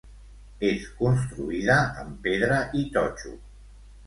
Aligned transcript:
És 0.69 0.87
construïda 1.01 1.75
amb 2.05 2.17
pedra 2.25 2.59
i 2.81 2.83
totxo. 2.97 3.37